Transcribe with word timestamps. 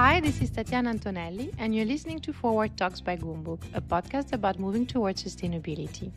Hi, 0.00 0.20
this 0.20 0.40
is 0.40 0.50
Tatiana 0.50 0.90
Antonelli, 0.90 1.52
and 1.58 1.74
you're 1.74 1.84
listening 1.84 2.20
to 2.20 2.32
Forward 2.32 2.76
Talks 2.76 3.00
by 3.00 3.16
Goumbook, 3.16 3.58
a 3.74 3.80
podcast 3.80 4.32
about 4.32 4.60
moving 4.60 4.86
towards 4.86 5.24
sustainability. 5.24 6.12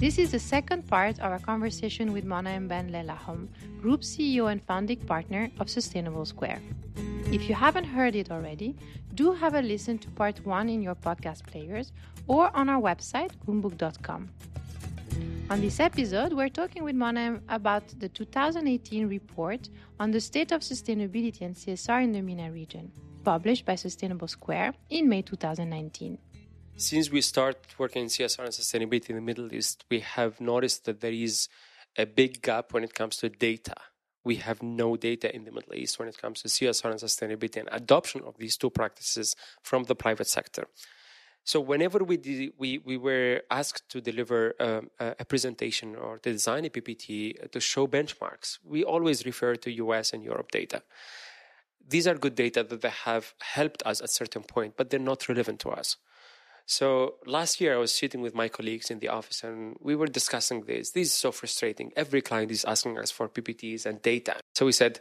This 0.00 0.18
is 0.18 0.32
the 0.32 0.40
second 0.40 0.88
part 0.88 1.20
of 1.20 1.30
our 1.30 1.38
conversation 1.38 2.12
with 2.12 2.24
Monem 2.24 2.66
Ben 2.66 2.90
Lellahom, 2.90 3.46
Group 3.80 4.00
CEO 4.00 4.50
and 4.50 4.60
founding 4.64 4.98
partner 4.98 5.48
of 5.60 5.70
Sustainable 5.70 6.24
Square. 6.24 6.60
If 7.26 7.48
you 7.48 7.54
haven't 7.54 7.84
heard 7.84 8.16
it 8.16 8.32
already, 8.32 8.74
do 9.14 9.30
have 9.30 9.54
a 9.54 9.62
listen 9.62 9.96
to 9.98 10.08
part 10.10 10.44
one 10.44 10.68
in 10.68 10.82
your 10.82 10.96
podcast 10.96 11.46
players 11.46 11.92
or 12.26 12.50
on 12.52 12.68
our 12.68 12.82
website, 12.82 13.30
goumbook.com. 13.46 14.28
On 15.52 15.60
this 15.60 15.80
episode, 15.80 16.32
we're 16.32 16.48
talking 16.48 16.82
with 16.82 16.96
Monem 16.96 17.42
about 17.50 17.86
the 18.00 18.08
2018 18.08 19.06
report 19.06 19.68
on 20.00 20.10
the 20.10 20.18
state 20.18 20.50
of 20.50 20.62
sustainability 20.62 21.42
and 21.42 21.54
CSR 21.54 22.02
in 22.04 22.12
the 22.12 22.22
MENA 22.22 22.50
region, 22.50 22.90
published 23.22 23.66
by 23.66 23.74
Sustainable 23.74 24.28
Square 24.28 24.72
in 24.88 25.10
May 25.10 25.20
2019. 25.20 26.16
Since 26.76 27.10
we 27.10 27.20
start 27.20 27.58
working 27.76 28.04
in 28.04 28.08
CSR 28.08 28.44
and 28.44 28.54
sustainability 28.54 29.10
in 29.10 29.16
the 29.16 29.20
Middle 29.20 29.52
East, 29.52 29.84
we 29.90 30.00
have 30.00 30.40
noticed 30.40 30.86
that 30.86 31.02
there 31.02 31.12
is 31.12 31.50
a 31.98 32.06
big 32.06 32.40
gap 32.40 32.72
when 32.72 32.82
it 32.82 32.94
comes 32.94 33.18
to 33.18 33.28
data. 33.28 33.76
We 34.24 34.36
have 34.36 34.62
no 34.62 34.96
data 34.96 35.36
in 35.36 35.44
the 35.44 35.52
Middle 35.52 35.74
East 35.74 35.98
when 35.98 36.08
it 36.08 36.16
comes 36.16 36.40
to 36.40 36.48
CSR 36.48 36.92
and 36.92 36.98
sustainability 36.98 37.58
and 37.58 37.68
adoption 37.70 38.22
of 38.24 38.38
these 38.38 38.56
two 38.56 38.70
practices 38.70 39.36
from 39.62 39.84
the 39.84 39.94
private 39.94 40.28
sector. 40.28 40.68
So 41.44 41.60
whenever 41.60 42.04
we 42.04 42.52
we 42.56 42.78
we 42.78 42.96
were 42.96 43.42
asked 43.50 43.88
to 43.90 44.00
deliver 44.00 44.54
um, 44.60 44.90
a 45.00 45.24
presentation 45.24 45.96
or 45.96 46.18
to 46.18 46.30
design 46.32 46.64
a 46.64 46.70
PPT 46.70 47.50
to 47.50 47.60
show 47.60 47.88
benchmarks, 47.88 48.58
we 48.64 48.84
always 48.84 49.26
refer 49.26 49.56
to 49.56 49.70
US 49.84 50.12
and 50.12 50.22
Europe 50.22 50.50
data. 50.52 50.82
These 51.86 52.06
are 52.06 52.14
good 52.14 52.36
data 52.36 52.62
that 52.62 52.80
they 52.80 52.94
have 53.04 53.34
helped 53.40 53.82
us 53.84 54.00
at 54.00 54.10
certain 54.10 54.44
point, 54.44 54.74
but 54.76 54.90
they're 54.90 55.00
not 55.00 55.28
relevant 55.28 55.58
to 55.60 55.70
us. 55.70 55.96
So 56.64 57.16
last 57.26 57.60
year 57.60 57.74
I 57.74 57.78
was 57.78 57.92
sitting 57.92 58.20
with 58.20 58.34
my 58.34 58.48
colleagues 58.48 58.90
in 58.90 59.00
the 59.00 59.08
office 59.08 59.42
and 59.42 59.76
we 59.80 59.96
were 59.96 60.06
discussing 60.06 60.62
this. 60.62 60.92
This 60.92 61.08
is 61.08 61.14
so 61.14 61.32
frustrating. 61.32 61.92
Every 61.96 62.22
client 62.22 62.52
is 62.52 62.64
asking 62.64 62.98
us 62.98 63.10
for 63.10 63.28
PPTs 63.28 63.84
and 63.84 64.00
data. 64.00 64.36
So 64.54 64.66
we 64.66 64.72
said, 64.72 65.00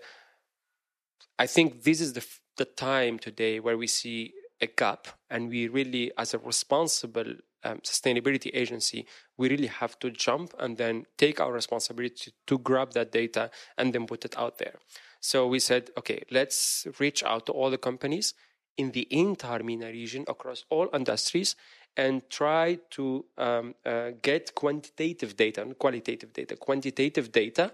I 1.37 1.47
think 1.47 1.83
this 1.83 2.01
is 2.01 2.13
the, 2.13 2.25
the 2.57 2.65
time 2.65 3.19
today 3.19 3.59
where 3.59 3.77
we 3.77 3.87
see 3.87 4.33
a 4.61 4.67
gap 4.67 5.07
and 5.29 5.49
we 5.49 5.67
really 5.67 6.11
as 6.17 6.33
a 6.33 6.39
responsible 6.39 7.33
um, 7.63 7.77
sustainability 7.79 8.49
agency 8.53 9.05
we 9.37 9.49
really 9.49 9.67
have 9.67 9.97
to 9.99 10.09
jump 10.09 10.53
and 10.59 10.77
then 10.77 11.05
take 11.17 11.39
our 11.39 11.51
responsibility 11.51 12.15
to, 12.15 12.31
to 12.47 12.57
grab 12.59 12.93
that 12.93 13.11
data 13.11 13.49
and 13.77 13.93
then 13.93 14.05
put 14.07 14.25
it 14.25 14.37
out 14.37 14.57
there. 14.57 14.75
So 15.19 15.47
we 15.47 15.59
said 15.59 15.89
okay 15.97 16.23
let's 16.31 16.87
reach 16.99 17.23
out 17.23 17.45
to 17.47 17.51
all 17.51 17.69
the 17.69 17.77
companies 17.77 18.33
in 18.77 18.91
the 18.91 19.07
entire 19.11 19.63
MENA 19.63 19.87
region 19.87 20.25
across 20.27 20.65
all 20.69 20.89
industries 20.93 21.55
and 21.97 22.21
try 22.29 22.79
to 22.89 23.25
um, 23.37 23.75
uh, 23.85 24.11
get 24.21 24.55
quantitative 24.55 25.35
data 25.35 25.61
and 25.61 25.77
qualitative 25.77 26.31
data 26.33 26.55
quantitative 26.55 27.31
data 27.31 27.73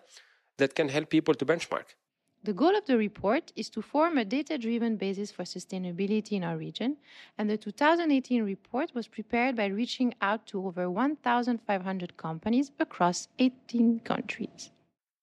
that 0.58 0.73
can 0.73 0.89
help 0.89 1.09
people 1.09 1.33
to 1.35 1.45
benchmark 1.45 1.95
the 2.48 2.53
goal 2.53 2.78
of 2.78 2.86
the 2.86 2.98
report 2.98 3.52
is 3.58 3.70
to 3.70 3.81
form 3.81 4.17
a 4.17 4.23
data 4.23 4.58
driven 4.58 4.95
basis 4.95 5.31
for 5.31 5.44
sustainability 5.44 6.31
in 6.31 6.45
our 6.45 6.56
region, 6.56 6.95
and 7.38 7.50
the 7.50 7.58
2018 7.58 8.42
report 8.42 8.89
was 8.95 9.06
prepared 9.06 9.58
by 9.58 9.66
reaching 9.66 10.14
out 10.22 10.48
to 10.48 10.66
over 10.66 10.89
1,500 10.89 12.16
companies 12.16 12.72
across 12.80 13.28
18 13.38 14.00
countries. 14.00 14.71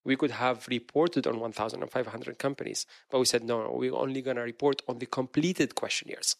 We 0.03 0.15
could 0.15 0.29
have 0.29 0.67
reported 0.67 1.25
on 1.25 1.39
1,500 1.39 2.37
companies, 2.37 2.85
but 3.09 3.17
we 3.17 3.25
said 3.25 3.43
no, 3.43 3.73
we're 3.73 3.95
only 3.95 4.21
going 4.21 4.37
to 4.37 4.43
report 4.43 4.83
on 4.87 4.99
the 4.99 5.07
completed 5.07 5.73
questionnaires. 5.73 6.35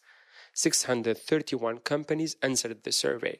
631 0.54 1.78
companies 1.78 2.36
answered 2.42 2.84
the 2.84 2.92
survey. 2.92 3.38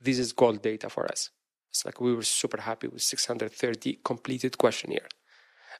This 0.00 0.18
is 0.18 0.32
gold 0.32 0.62
data 0.62 0.88
for 0.88 1.04
us. 1.04 1.28
It's 1.68 1.84
like 1.84 2.00
we 2.00 2.14
were 2.14 2.22
super 2.22 2.62
happy 2.62 2.88
with 2.88 3.02
630 3.02 3.98
completed 4.02 4.56
questionnaire. 4.56 5.08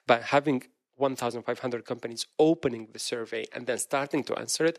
But 0.06 0.24
having 0.24 0.62
1,500 0.96 1.84
companies 1.84 2.26
opening 2.38 2.88
the 2.92 2.98
survey 2.98 3.44
and 3.54 3.66
then 3.66 3.78
starting 3.78 4.24
to 4.24 4.38
answer 4.38 4.64
it, 4.64 4.78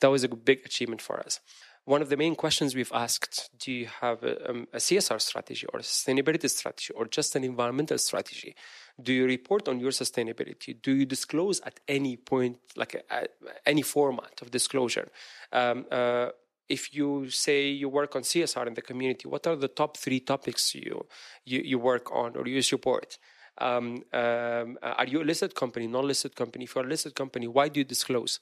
that 0.00 0.08
was 0.08 0.24
a 0.24 0.28
big 0.28 0.64
achievement 0.64 1.00
for 1.00 1.20
us. 1.20 1.40
One 1.86 2.00
of 2.00 2.08
the 2.08 2.16
main 2.16 2.34
questions 2.34 2.74
we've 2.74 2.92
asked 2.94 3.50
do 3.58 3.70
you 3.70 3.86
have 4.00 4.22
a, 4.22 4.50
um, 4.50 4.66
a, 4.72 4.78
CSR 4.78 5.20
strategy 5.20 5.66
or 5.72 5.80
a 5.80 5.82
sustainability 5.82 6.48
strategy 6.48 6.94
or 6.94 7.04
just 7.06 7.36
an 7.36 7.44
environmental 7.44 7.98
strategy? 7.98 8.54
Do 9.00 9.12
you 9.12 9.26
report 9.26 9.68
on 9.68 9.80
your 9.80 9.90
sustainability? 9.90 10.80
Do 10.80 10.94
you 10.94 11.04
disclose 11.04 11.60
at 11.60 11.80
any 11.86 12.16
point, 12.16 12.58
like 12.74 12.94
a, 12.94 13.14
a, 13.14 13.26
any 13.66 13.82
format 13.82 14.40
of 14.40 14.50
disclosure? 14.50 15.10
Um, 15.52 15.84
uh, 15.90 16.30
if 16.70 16.94
you 16.94 17.28
say 17.28 17.68
you 17.68 17.90
work 17.90 18.16
on 18.16 18.22
CSR 18.22 18.66
in 18.66 18.74
the 18.74 18.80
community, 18.80 19.28
what 19.28 19.46
are 19.46 19.56
the 19.56 19.68
top 19.68 19.98
three 19.98 20.20
topics 20.20 20.74
you, 20.74 21.06
you, 21.44 21.60
you 21.60 21.78
work 21.78 22.10
on 22.10 22.34
or 22.34 22.48
you 22.48 22.62
support? 22.62 23.18
Um, 23.58 24.02
um, 24.12 24.78
are 24.82 25.06
you 25.06 25.22
a 25.22 25.24
listed 25.24 25.54
company, 25.54 25.86
non-listed 25.86 26.34
company? 26.34 26.64
If 26.64 26.74
you're 26.74 26.84
a 26.84 26.88
listed 26.88 27.14
company, 27.14 27.46
why 27.46 27.68
do 27.68 27.80
you 27.80 27.84
disclose? 27.84 28.40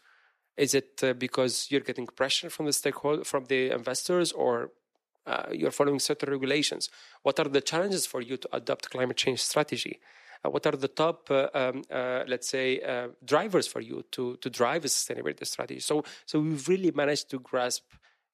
Is 0.56 0.74
it 0.74 1.00
uh, 1.02 1.12
because 1.14 1.68
you're 1.70 1.80
getting 1.80 2.06
pressure 2.06 2.50
from 2.50 2.66
the 2.66 2.72
stakeholder, 2.72 3.24
from 3.24 3.44
the 3.46 3.70
investors, 3.70 4.32
or 4.32 4.70
uh, 5.26 5.46
you're 5.52 5.70
following 5.70 5.98
certain 5.98 6.30
regulations? 6.30 6.90
What 7.22 7.38
are 7.40 7.48
the 7.48 7.60
challenges 7.60 8.06
for 8.06 8.20
you 8.20 8.36
to 8.36 8.48
adopt 8.52 8.90
climate 8.90 9.16
change 9.16 9.42
strategy? 9.42 10.00
Uh, 10.44 10.50
what 10.50 10.66
are 10.66 10.72
the 10.72 10.88
top, 10.88 11.30
uh, 11.30 11.48
um, 11.54 11.82
uh, 11.90 12.24
let's 12.26 12.48
say, 12.48 12.80
uh, 12.80 13.08
drivers 13.24 13.66
for 13.66 13.80
you 13.80 14.04
to 14.10 14.36
to 14.38 14.50
drive 14.50 14.84
a 14.84 14.88
sustainability 14.88 15.46
strategy? 15.46 15.80
So, 15.80 16.04
so 16.26 16.40
we've 16.40 16.68
really 16.68 16.90
managed 16.90 17.30
to 17.30 17.38
grasp, 17.38 17.84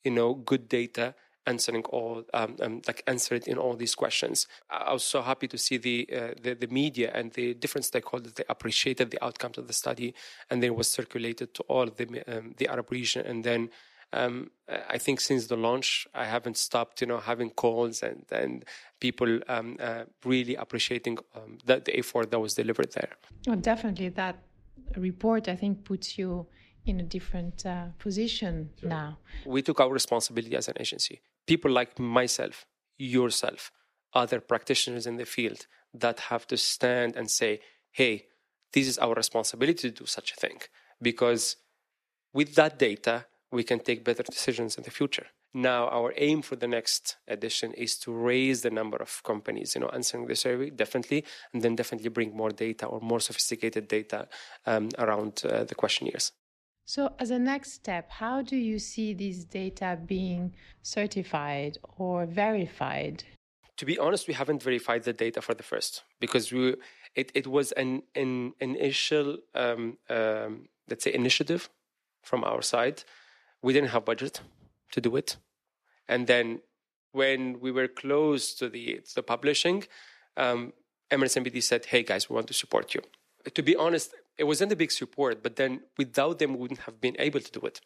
you 0.04 0.10
know, 0.10 0.34
good 0.34 0.68
data 0.68 1.14
answering 1.48 1.84
all 1.96 2.24
um, 2.34 2.56
um, 2.64 2.74
like 2.86 3.02
answered 3.06 3.44
in 3.48 3.56
all 3.58 3.74
these 3.82 3.94
questions. 4.02 4.46
I 4.70 4.92
was 4.92 5.04
so 5.14 5.20
happy 5.22 5.48
to 5.48 5.58
see 5.66 5.78
the, 5.78 5.98
uh, 6.18 6.34
the, 6.44 6.52
the 6.54 6.70
media 6.82 7.08
and 7.18 7.32
the 7.32 7.54
different 7.62 7.86
stakeholders 7.90 8.34
they 8.34 8.44
appreciated 8.48 9.06
the 9.10 9.22
outcomes 9.26 9.56
of 9.58 9.66
the 9.66 9.72
study, 9.72 10.14
and 10.50 10.62
then 10.62 10.70
was 10.74 10.88
circulated 10.88 11.48
to 11.56 11.62
all 11.72 11.86
the 11.98 12.06
um, 12.32 12.54
the 12.58 12.66
Arab 12.68 12.88
region, 12.90 13.22
and 13.30 13.42
then. 13.50 13.62
Um, 14.10 14.36
I 14.94 14.96
think 14.96 15.20
since 15.20 15.48
the 15.48 15.58
launch, 15.68 16.08
I 16.14 16.24
haven't 16.24 16.56
stopped, 16.56 17.02
you 17.02 17.06
know, 17.10 17.20
having 17.30 17.50
calls 17.50 18.02
and 18.08 18.24
and 18.42 18.64
people 19.06 19.30
um, 19.54 19.76
uh, 19.88 20.04
really 20.24 20.54
appreciating 20.64 21.18
um, 21.36 21.58
the, 21.66 21.74
the 21.86 21.94
effort 22.00 22.26
that 22.30 22.40
was 22.46 22.54
delivered 22.54 22.90
there. 22.98 23.12
Well, 23.46 23.60
definitely, 23.72 24.08
that 24.22 24.36
report 24.96 25.42
I 25.54 25.56
think 25.56 25.84
puts 25.84 26.08
you 26.18 26.30
in 26.86 27.00
a 27.00 27.02
different 27.16 27.66
uh, 27.66 27.88
position 27.98 28.70
sure. 28.80 28.88
now. 28.88 29.18
We 29.44 29.60
took 29.60 29.78
our 29.82 29.92
responsibility 30.00 30.56
as 30.56 30.68
an 30.68 30.76
agency 30.84 31.20
people 31.48 31.70
like 31.70 31.98
myself, 31.98 32.66
yourself, 32.98 33.72
other 34.12 34.40
practitioners 34.40 35.06
in 35.06 35.16
the 35.16 35.24
field 35.24 35.66
that 35.94 36.20
have 36.30 36.46
to 36.46 36.56
stand 36.56 37.16
and 37.16 37.28
say, 37.30 37.60
hey, 37.90 38.26
this 38.72 38.86
is 38.86 38.98
our 38.98 39.14
responsibility 39.14 39.90
to 39.90 40.00
do 40.02 40.06
such 40.06 40.32
a 40.32 40.36
thing. 40.36 40.60
Because 41.00 41.56
with 42.32 42.54
that 42.54 42.78
data, 42.78 43.26
we 43.50 43.64
can 43.64 43.80
take 43.80 44.04
better 44.04 44.22
decisions 44.22 44.76
in 44.76 44.84
the 44.84 44.90
future. 44.90 45.26
Now, 45.54 45.88
our 45.88 46.12
aim 46.18 46.42
for 46.42 46.56
the 46.56 46.68
next 46.68 47.16
edition 47.26 47.72
is 47.72 47.96
to 48.00 48.12
raise 48.12 48.60
the 48.60 48.70
number 48.70 48.98
of 48.98 49.22
companies, 49.24 49.74
you 49.74 49.80
know, 49.80 49.88
answering 49.88 50.26
the 50.26 50.36
survey, 50.36 50.68
definitely, 50.68 51.24
and 51.54 51.62
then 51.62 51.74
definitely 51.74 52.10
bring 52.10 52.36
more 52.36 52.50
data 52.50 52.84
or 52.84 53.00
more 53.00 53.20
sophisticated 53.20 53.88
data 53.88 54.28
um, 54.66 54.90
around 54.98 55.40
uh, 55.46 55.64
the 55.64 55.74
questionnaires. 55.74 56.32
So, 56.88 57.12
as 57.18 57.30
a 57.30 57.38
next 57.38 57.74
step, 57.74 58.10
how 58.10 58.40
do 58.40 58.56
you 58.56 58.78
see 58.78 59.12
these 59.12 59.44
data 59.44 59.98
being 60.06 60.54
certified 60.80 61.76
or 61.98 62.24
verified? 62.24 63.24
To 63.76 63.84
be 63.84 63.98
honest, 63.98 64.26
we 64.26 64.32
haven't 64.32 64.62
verified 64.62 65.02
the 65.02 65.12
data 65.12 65.42
for 65.42 65.52
the 65.52 65.62
first 65.62 66.02
because 66.18 66.50
we 66.50 66.76
it, 67.14 67.30
it 67.34 67.46
was 67.46 67.72
an, 67.72 68.04
an 68.14 68.54
initial 68.60 69.36
um, 69.54 69.98
um, 70.08 70.68
let's 70.88 71.04
say 71.04 71.12
initiative 71.12 71.68
from 72.22 72.42
our 72.42 72.62
side. 72.62 73.04
We 73.60 73.74
didn't 73.74 73.90
have 73.90 74.06
budget 74.06 74.40
to 74.92 75.02
do 75.02 75.14
it, 75.16 75.36
and 76.08 76.26
then 76.26 76.60
when 77.12 77.60
we 77.60 77.70
were 77.70 77.88
close 77.88 78.54
to 78.54 78.70
the 78.70 79.00
to 79.08 79.14
the 79.16 79.22
publishing, 79.22 79.84
um, 80.38 80.72
Emirates 81.10 81.36
NBD 81.36 81.62
said, 81.62 81.84
"Hey 81.84 82.02
guys, 82.02 82.30
we 82.30 82.34
want 82.34 82.46
to 82.46 82.54
support 82.54 82.94
you." 82.94 83.02
To 83.54 83.62
be 83.62 83.76
honest, 83.76 84.14
it 84.38 84.44
wasn't 84.44 84.72
a 84.72 84.76
big 84.76 84.92
support, 84.92 85.42
but 85.42 85.56
then 85.56 85.80
without 85.96 86.38
them, 86.38 86.52
we 86.52 86.58
wouldn't 86.58 86.80
have 86.80 87.00
been 87.00 87.16
able 87.18 87.40
to 87.40 87.50
do 87.50 87.60
it 87.66 87.80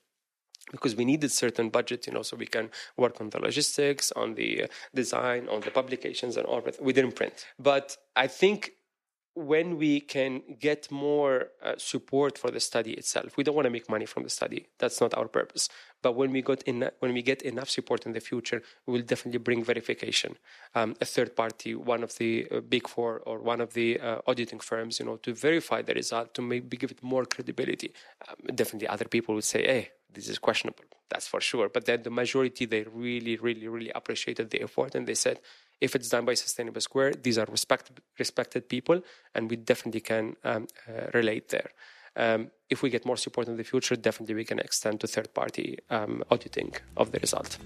because 0.70 0.94
we 0.94 1.04
needed 1.04 1.32
certain 1.32 1.70
budget, 1.70 2.06
you 2.06 2.12
know, 2.12 2.22
so 2.22 2.36
we 2.36 2.46
can 2.46 2.70
work 2.96 3.20
on 3.20 3.30
the 3.30 3.40
logistics, 3.40 4.12
on 4.12 4.34
the 4.34 4.64
uh, 4.64 4.66
design, 4.94 5.48
on 5.48 5.60
the 5.62 5.70
publications, 5.70 6.36
and 6.36 6.46
all 6.46 6.60
that. 6.60 6.80
We 6.82 6.92
didn't 6.92 7.16
print, 7.16 7.46
but 7.58 7.96
I 8.14 8.26
think 8.26 8.72
when 9.34 9.78
we 9.78 10.00
can 10.00 10.42
get 10.60 10.90
more 10.90 11.48
uh, 11.62 11.74
support 11.78 12.36
for 12.36 12.50
the 12.50 12.60
study 12.60 12.92
itself, 12.92 13.36
we 13.36 13.44
don't 13.44 13.54
want 13.54 13.64
to 13.64 13.70
make 13.70 13.88
money 13.88 14.04
from 14.04 14.24
the 14.24 14.28
study. 14.28 14.66
That's 14.78 15.00
not 15.00 15.14
our 15.14 15.26
purpose. 15.26 15.68
But 16.02 16.16
when 16.16 16.32
we 16.32 16.42
got 16.42 16.62
in, 16.64 16.90
when 16.98 17.14
we 17.14 17.22
get 17.22 17.40
enough 17.42 17.70
support 17.70 18.04
in 18.04 18.12
the 18.12 18.20
future, 18.20 18.62
we 18.86 18.92
will 18.92 19.02
definitely 19.02 19.38
bring 19.38 19.64
verification, 19.64 20.36
um, 20.74 20.94
a 21.00 21.06
third 21.06 21.34
party, 21.34 21.74
one 21.74 22.02
of 22.02 22.16
the 22.18 22.46
uh, 22.50 22.60
big 22.60 22.86
four 22.88 23.20
or 23.20 23.38
one 23.38 23.60
of 23.62 23.72
the 23.72 23.98
uh, 24.00 24.18
auditing 24.26 24.60
firms, 24.60 25.00
you 25.00 25.06
know, 25.06 25.16
to 25.16 25.32
verify 25.32 25.80
the 25.80 25.94
result 25.94 26.34
to 26.34 26.42
maybe 26.42 26.76
give 26.76 26.90
it 26.90 27.02
more 27.02 27.24
credibility. 27.24 27.92
Um, 28.28 28.54
definitely, 28.54 28.88
other 28.88 29.06
people 29.06 29.34
would 29.34 29.44
say, 29.44 29.62
"Hey, 29.62 29.90
this 30.12 30.28
is 30.28 30.38
questionable." 30.38 30.84
That's 31.08 31.26
for 31.26 31.40
sure. 31.40 31.68
But 31.68 31.84
then 31.86 32.02
the 32.02 32.10
majority, 32.10 32.66
they 32.66 32.84
really, 32.84 33.36
really, 33.36 33.68
really 33.68 33.92
appreciated 33.94 34.50
the 34.50 34.62
effort, 34.62 34.94
and 34.94 35.06
they 35.06 35.14
said, 35.14 35.40
if 35.82 35.96
it's 35.96 36.08
done 36.08 36.24
by 36.24 36.34
Sustainable 36.34 36.80
Square, 36.80 37.14
these 37.24 37.38
are 37.38 37.46
respected 37.50 38.00
respected 38.18 38.68
people, 38.68 39.02
and 39.34 39.50
we 39.50 39.56
definitely 39.56 40.00
can 40.00 40.36
um, 40.44 40.68
uh, 40.88 41.08
relate 41.12 41.48
there. 41.48 41.70
Um, 42.14 42.50
if 42.70 42.82
we 42.82 42.88
get 42.88 43.04
more 43.04 43.16
support 43.16 43.48
in 43.48 43.56
the 43.56 43.64
future, 43.64 43.96
definitely 43.96 44.36
we 44.36 44.44
can 44.44 44.60
extend 44.60 45.00
to 45.00 45.06
third 45.08 45.34
party 45.34 45.78
um, 45.90 46.22
auditing 46.30 46.72
of 46.96 47.10
the 47.10 47.18
result. 47.18 47.58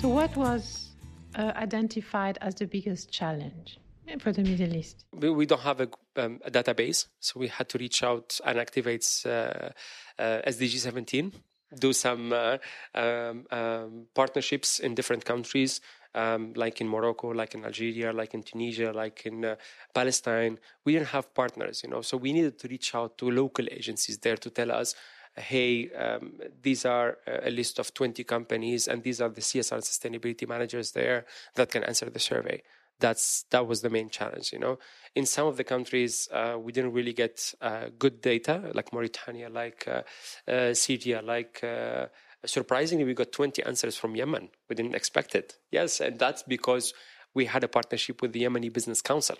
So, 0.00 0.08
what 0.08 0.34
was 0.34 0.94
uh, 1.34 1.52
identified 1.54 2.38
as 2.40 2.54
the 2.54 2.66
biggest 2.66 3.12
challenge? 3.12 3.78
for 4.20 4.32
the 4.32 4.42
Middle 4.42 4.76
East? 4.76 5.04
We, 5.12 5.30
we 5.30 5.46
don't 5.46 5.62
have 5.62 5.80
a, 5.80 5.88
um, 6.16 6.38
a, 6.44 6.50
database, 6.50 7.06
so 7.18 7.40
we 7.40 7.48
had 7.48 7.68
to 7.70 7.78
reach 7.78 8.04
out 8.04 8.38
and 8.44 8.56
activate 8.56 9.04
uh, 9.26 9.28
uh, 9.28 10.42
SDG 10.46 10.78
17 10.78 11.32
do 11.74 11.92
some 11.92 12.32
uh, 12.32 12.58
um, 12.94 13.46
um, 13.50 14.06
partnerships 14.14 14.78
in 14.78 14.94
different 14.94 15.24
countries, 15.24 15.80
um, 16.14 16.52
like 16.54 16.80
in 16.80 16.88
Morocco, 16.88 17.28
like 17.28 17.54
in 17.54 17.64
Algeria, 17.64 18.12
like 18.12 18.34
in 18.34 18.42
Tunisia, 18.42 18.92
like 18.92 19.26
in 19.26 19.44
uh, 19.44 19.56
Palestine. 19.92 20.58
We 20.84 20.92
didn't 20.92 21.08
have 21.08 21.34
partners, 21.34 21.82
you 21.82 21.90
know, 21.90 22.02
so 22.02 22.16
we 22.16 22.32
needed 22.32 22.58
to 22.60 22.68
reach 22.68 22.94
out 22.94 23.18
to 23.18 23.30
local 23.30 23.66
agencies 23.70 24.18
there 24.18 24.36
to 24.36 24.50
tell 24.50 24.72
us, 24.72 24.94
hey, 25.36 25.90
um, 25.92 26.40
these 26.62 26.86
are 26.86 27.18
a 27.26 27.50
list 27.50 27.78
of 27.78 27.92
20 27.92 28.24
companies, 28.24 28.88
and 28.88 29.02
these 29.02 29.20
are 29.20 29.28
the 29.28 29.42
CSR 29.42 29.80
sustainability 29.80 30.48
managers 30.48 30.92
there 30.92 31.26
that 31.56 31.70
can 31.70 31.84
answer 31.84 32.08
the 32.08 32.18
survey 32.18 32.62
that's 33.00 33.44
that 33.50 33.66
was 33.66 33.82
the 33.82 33.90
main 33.90 34.08
challenge 34.08 34.52
you 34.52 34.58
know? 34.58 34.78
In 35.14 35.26
some 35.26 35.46
of 35.46 35.56
the 35.56 35.64
countries 35.64 36.28
uh, 36.32 36.56
we 36.58 36.72
didn't 36.72 36.92
really 36.92 37.12
get 37.12 37.54
uh, 37.60 37.86
good 37.98 38.20
data 38.20 38.70
like 38.74 38.92
mauritania 38.92 39.48
like 39.48 39.86
uh, 39.88 40.02
uh 40.50 40.74
syria 40.74 41.22
like 41.22 41.62
uh, 41.62 42.06
surprisingly 42.44 43.04
we 43.04 43.14
got 43.14 43.32
20 43.32 43.62
answers 43.64 43.96
from 43.96 44.14
yemen. 44.14 44.50
We 44.68 44.76
didn't 44.76 44.94
expect 44.94 45.34
it. 45.34 45.56
Yes 45.70 46.00
and 46.00 46.18
that's 46.18 46.42
because 46.42 46.94
we 47.34 47.46
had 47.46 47.64
a 47.64 47.68
partnership 47.68 48.22
with 48.22 48.32
the 48.32 48.42
yemeni 48.42 48.72
business 48.72 49.02
council 49.02 49.36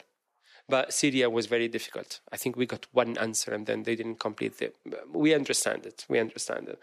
but 0.69 0.93
Syria 0.93 1.31
was 1.31 1.47
very 1.47 1.69
difficult. 1.69 2.21
I 2.33 2.37
think 2.37 2.57
we 2.57 2.67
got 2.67 2.87
one 2.93 3.17
answer 3.19 3.53
and 3.55 3.67
then 3.67 3.85
they 3.85 3.95
didn't 3.95 4.21
complete 4.21 4.61
it. 4.61 4.77
We 5.13 5.35
understand 5.35 5.87
it. 5.87 6.05
We 6.09 6.19
understand 6.19 6.69
it. 6.69 6.81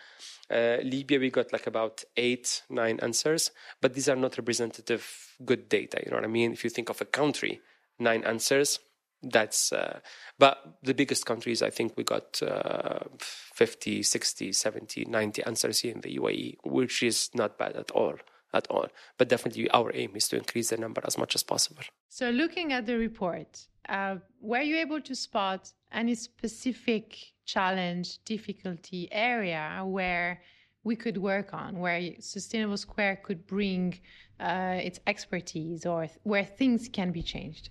Uh, 0.50 0.82
Libya, 0.84 1.20
we 1.20 1.30
got 1.30 1.52
like 1.52 1.68
about 1.68 2.04
eight, 2.16 2.64
nine 2.70 3.00
answers, 3.02 3.52
but 3.82 3.94
these 3.94 4.10
are 4.10 4.16
not 4.16 4.38
representative 4.38 5.36
good 5.46 5.70
data. 5.70 6.02
You 6.04 6.12
know 6.12 6.18
what 6.18 6.26
I 6.26 6.28
mean? 6.28 6.54
If 6.54 6.64
you 6.64 6.70
think 6.70 6.90
of 6.90 7.02
a 7.02 7.06
country, 7.06 7.62
nine 8.00 8.24
answers, 8.24 8.80
that's 9.24 9.72
uh, 9.72 10.00
but 10.38 10.78
the 10.84 10.94
biggest 10.94 11.26
countries 11.26 11.62
i 11.62 11.70
think 11.70 11.96
we 11.96 12.04
got 12.04 12.42
uh, 12.44 13.00
50 13.18 14.04
60 14.04 14.52
70 14.52 15.06
90 15.06 15.44
answers 15.44 15.80
here 15.80 15.94
in 15.94 16.02
the 16.02 16.18
uae 16.18 16.58
which 16.66 17.02
is 17.02 17.30
not 17.34 17.58
bad 17.58 17.76
at 17.78 17.90
all 17.92 18.16
at 18.54 18.68
all 18.70 18.88
but 19.18 19.30
definitely 19.30 19.70
our 19.72 19.92
aim 19.96 20.12
is 20.16 20.28
to 20.28 20.36
increase 20.38 20.70
the 20.70 20.78
number 20.78 21.02
as 21.06 21.18
much 21.18 21.36
as 21.36 21.44
possible 21.44 21.84
so 22.10 22.30
looking 22.30 22.74
at 22.74 22.86
the 22.86 22.98
report 22.98 23.68
uh, 23.90 24.16
were 24.40 24.62
you 24.62 24.78
able 24.78 25.02
to 25.02 25.16
spot 25.16 25.72
any 25.92 26.16
specific 26.16 27.34
challenge, 27.46 28.24
difficulty 28.24 29.10
area 29.12 29.82
where 29.86 30.42
we 30.84 30.96
could 30.96 31.18
work 31.18 31.54
on, 31.54 31.80
where 31.80 32.12
Sustainable 32.20 32.78
Square 32.78 33.22
could 33.24 33.46
bring 33.48 34.00
uh, 34.40 34.80
its 34.82 35.00
expertise 35.08 35.86
or 35.86 36.08
th- 36.08 36.20
where 36.24 36.44
things 36.44 36.90
can 36.92 37.12
be 37.12 37.22
changed? 37.24 37.70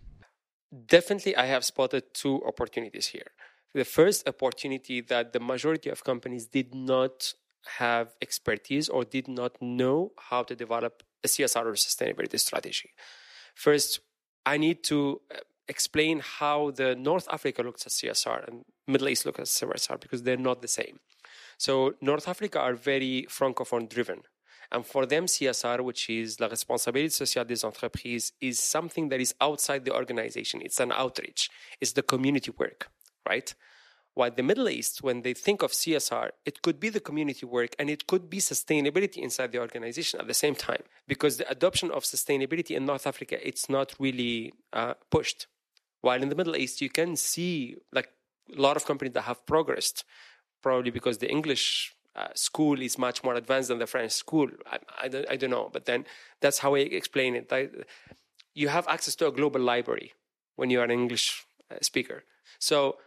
Definitely, 0.87 1.37
I 1.37 1.46
have 1.46 1.64
spotted 1.64 2.14
two 2.14 2.43
opportunities 2.46 3.08
here. 3.08 3.31
The 3.75 3.84
first 3.84 4.26
opportunity 4.29 5.00
that 5.02 5.32
the 5.32 5.40
majority 5.40 5.90
of 5.90 6.05
companies 6.05 6.46
did 6.46 6.75
not 6.75 7.34
have 7.78 8.14
expertise 8.20 8.88
or 8.88 9.04
did 9.04 9.28
not 9.28 9.60
know 9.60 10.12
how 10.30 10.42
to 10.42 10.54
develop 10.54 11.02
a 11.24 11.28
CSR 11.28 11.66
or 11.66 11.72
sustainability 11.72 12.38
strategy. 12.38 12.90
First, 13.54 14.00
I 14.44 14.56
need 14.56 14.82
to 14.84 15.20
uh, 15.30 15.38
explain 15.68 16.20
how 16.20 16.72
the 16.72 16.94
North 16.96 17.28
Africa 17.30 17.62
looks 17.62 17.86
at 17.86 17.92
CSR 17.92 18.48
and 18.48 18.64
Middle 18.86 19.08
East 19.08 19.24
looks 19.26 19.38
at 19.38 19.46
CSR 19.46 20.00
because 20.00 20.22
they're 20.22 20.36
not 20.36 20.62
the 20.62 20.68
same. 20.68 20.98
So 21.56 21.94
North 22.00 22.26
Africa 22.28 22.58
are 22.60 22.74
very 22.74 23.26
francophone 23.28 23.88
driven. 23.88 24.22
And 24.72 24.86
for 24.86 25.04
them, 25.04 25.26
CSR, 25.26 25.82
which 25.82 26.08
is 26.08 26.40
la 26.40 26.48
responsabilité 26.48 27.12
sociale 27.12 27.44
des 27.44 27.62
entreprises, 27.62 28.32
is 28.40 28.58
something 28.58 29.10
that 29.10 29.20
is 29.20 29.34
outside 29.40 29.84
the 29.84 29.94
organization. 29.94 30.62
It's 30.62 30.80
an 30.80 30.92
outreach. 30.92 31.50
It's 31.80 31.92
the 31.92 32.02
community 32.02 32.50
work, 32.56 32.88
right? 33.28 33.54
While 34.14 34.30
the 34.30 34.42
Middle 34.42 34.68
East, 34.68 35.02
when 35.02 35.22
they 35.22 35.32
think 35.32 35.62
of 35.62 35.72
CSR, 35.72 36.30
it 36.44 36.60
could 36.60 36.78
be 36.78 36.90
the 36.90 37.00
community 37.00 37.46
work 37.46 37.74
and 37.78 37.88
it 37.88 38.06
could 38.06 38.28
be 38.28 38.38
sustainability 38.38 39.18
inside 39.18 39.52
the 39.52 39.58
organization 39.58 40.20
at 40.20 40.26
the 40.26 40.34
same 40.34 40.54
time. 40.54 40.82
Because 41.08 41.38
the 41.38 41.50
adoption 41.50 41.90
of 41.90 42.04
sustainability 42.04 42.76
in 42.76 42.84
North 42.84 43.06
Africa, 43.06 43.36
it's 43.46 43.70
not 43.70 43.94
really 43.98 44.52
uh, 44.72 44.94
pushed. 45.10 45.46
While 46.02 46.22
in 46.22 46.28
the 46.28 46.34
Middle 46.34 46.56
East, 46.56 46.82
you 46.82 46.90
can 46.90 47.16
see 47.16 47.76
like 47.92 48.10
a 48.54 48.60
lot 48.60 48.76
of 48.76 48.84
companies 48.84 49.14
that 49.14 49.22
have 49.22 49.46
progressed, 49.46 50.04
probably 50.62 50.90
because 50.90 51.18
the 51.18 51.30
English 51.30 51.94
uh, 52.14 52.28
school 52.34 52.82
is 52.82 52.98
much 52.98 53.24
more 53.24 53.34
advanced 53.34 53.68
than 53.68 53.78
the 53.78 53.86
French 53.86 54.12
school. 54.12 54.50
I, 54.70 54.78
I, 55.04 55.08
don't, 55.08 55.26
I 55.30 55.36
don't 55.36 55.50
know, 55.50 55.70
but 55.72 55.86
then 55.86 56.04
that's 56.40 56.58
how 56.58 56.74
I 56.74 56.80
explain 56.80 57.34
it. 57.34 57.50
I, 57.50 57.68
you 58.54 58.68
have 58.68 58.86
access 58.88 59.14
to 59.16 59.28
a 59.28 59.32
global 59.32 59.60
library 59.60 60.12
when 60.56 60.68
you 60.68 60.80
are 60.80 60.84
an 60.84 60.90
English 60.90 61.46
uh, 61.70 61.76
speaker. 61.80 62.24
So 62.58 62.98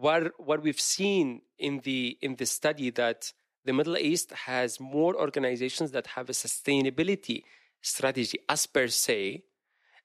what 0.00 0.32
what 0.38 0.62
we've 0.62 0.80
seen 0.80 1.42
in 1.58 1.80
the 1.80 2.18
in 2.20 2.36
the 2.36 2.46
study 2.46 2.90
that 2.90 3.32
the 3.64 3.72
Middle 3.72 3.98
East 3.98 4.32
has 4.32 4.78
more 4.78 5.14
organizations 5.16 5.90
that 5.92 6.06
have 6.08 6.28
a 6.28 6.32
sustainability 6.32 7.42
strategy 7.80 8.38
as 8.48 8.66
per 8.66 8.86
se 8.88 9.42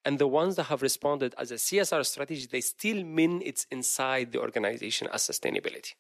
and 0.04 0.18
the 0.18 0.28
ones 0.28 0.56
that 0.56 0.64
have 0.64 0.82
responded 0.82 1.36
as 1.38 1.52
a 1.52 1.56
CSR 1.56 2.04
strategy, 2.06 2.48
they 2.52 2.62
still 2.62 3.04
mean 3.04 3.42
it's 3.46 3.68
inside 3.70 4.32
the 4.32 4.40
organization 4.40 5.08
as 5.14 5.22
sustainability. 5.22 5.94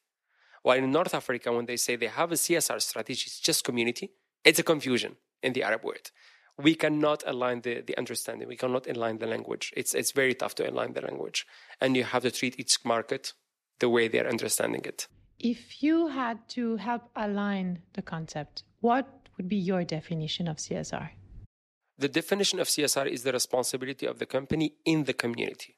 While 0.64 0.78
in 0.78 0.92
North 0.92 1.14
Africa, 1.14 1.52
when 1.52 1.66
they 1.66 1.78
say 1.78 1.96
they 1.96 2.08
have 2.08 2.32
a 2.32 2.36
CSR 2.36 2.82
strategy, 2.82 3.24
it's 3.28 3.40
just 3.40 3.64
community, 3.64 4.12
it's 4.44 4.60
a 4.60 4.64
confusion 4.64 5.18
in 5.44 5.54
the 5.54 5.64
Arab 5.64 5.84
world. 5.84 6.12
We 6.58 6.76
cannot 6.76 7.24
align 7.28 7.62
the, 7.62 7.82
the 7.82 7.98
understanding, 7.98 8.48
we 8.48 8.58
cannot 8.58 8.88
align 8.88 9.20
the 9.20 9.28
language. 9.28 9.72
It's, 9.76 9.94
it's 9.94 10.12
very 10.12 10.34
tough 10.34 10.56
to 10.56 10.70
align 10.70 10.94
the 10.94 11.02
language. 11.02 11.46
And 11.80 11.96
you 11.96 12.04
have 12.04 12.24
to 12.24 12.32
treat 12.32 12.60
each 12.60 12.84
market 12.84 13.34
the 13.82 13.90
way 13.90 14.08
they're 14.08 14.30
understanding 14.30 14.84
it. 14.86 15.08
If 15.40 15.84
you 15.84 16.08
had 16.08 16.38
to 16.50 16.78
help 16.78 17.04
align 17.16 17.82
the 17.94 18.02
concept, 18.02 18.64
what 18.80 19.06
would 19.36 19.50
be 19.50 19.58
your 19.58 19.84
definition 19.84 20.48
of 20.48 20.58
CSR? 20.58 21.10
The 21.98 22.08
definition 22.08 22.60
of 22.60 22.68
CSR 22.68 23.08
is 23.08 23.24
the 23.24 23.34
responsibility 23.34 24.06
of 24.06 24.20
the 24.20 24.26
company 24.26 24.76
in 24.86 25.04
the 25.04 25.14
community. 25.14 25.78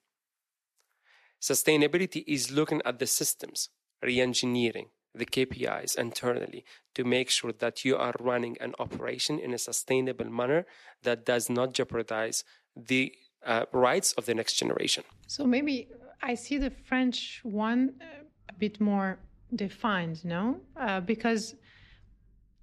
Sustainability 1.42 2.24
is 2.28 2.52
looking 2.52 2.82
at 2.86 3.00
the 3.00 3.08
systems, 3.08 3.70
re 4.02 4.22
engineering 4.22 4.90
the 5.16 5.26
KPIs 5.26 5.98
internally 5.98 6.66
to 6.96 7.04
make 7.04 7.30
sure 7.30 7.54
that 7.54 7.86
you 7.86 7.96
are 7.98 8.14
running 8.20 8.58
an 8.60 8.74
operation 8.80 9.40
in 9.40 9.54
a 9.54 9.58
sustainable 9.58 10.30
manner 10.30 10.66
that 11.04 11.26
does 11.26 11.50
not 11.50 11.74
jeopardize 11.74 12.44
the 12.76 13.14
uh, 13.46 13.66
rights 13.72 14.14
of 14.14 14.26
the 14.26 14.34
next 14.34 14.54
generation. 14.54 15.04
So 15.28 15.46
maybe 15.46 15.88
I 16.24 16.36
see 16.36 16.58
the 16.58 16.70
French 16.70 17.42
one 17.44 17.96
uh, 18.02 18.24
a 18.50 18.54
bit 18.54 18.80
more 18.80 19.20
defined, 19.56 20.24
no? 20.24 20.62
Uh, 20.78 21.02
because 21.02 21.56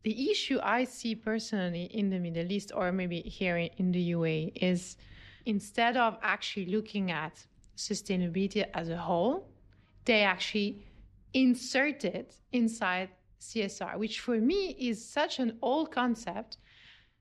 the 0.02 0.30
issue 0.30 0.58
I 0.62 0.84
see 0.84 1.14
personally 1.14 1.84
in 1.84 2.08
the 2.08 2.18
Middle 2.18 2.50
East 2.50 2.72
or 2.74 2.90
maybe 2.90 3.20
here 3.20 3.58
in 3.58 3.92
the 3.92 4.12
UAE 4.12 4.52
is 4.56 4.96
instead 5.44 5.98
of 5.98 6.16
actually 6.22 6.66
looking 6.66 7.10
at 7.10 7.46
sustainability 7.76 8.64
as 8.72 8.88
a 8.88 8.96
whole, 8.96 9.48
they 10.06 10.22
actually 10.22 10.86
insert 11.34 12.04
it 12.04 12.36
inside 12.52 13.10
CSR, 13.40 13.98
which 13.98 14.20
for 14.20 14.38
me 14.38 14.74
is 14.78 15.06
such 15.06 15.38
an 15.38 15.58
old 15.60 15.92
concept. 15.92 16.56